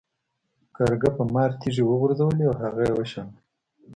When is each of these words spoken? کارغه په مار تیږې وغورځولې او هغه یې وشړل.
کارغه 0.75 1.09
په 1.17 1.23
مار 1.33 1.49
تیږې 1.59 1.83
وغورځولې 1.85 2.43
او 2.49 2.55
هغه 2.61 2.81
یې 2.87 2.93
وشړل. 2.95 3.29